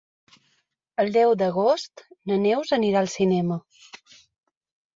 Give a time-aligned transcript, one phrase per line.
[1.03, 3.61] El deu d'agost na Neus anirà al cinema.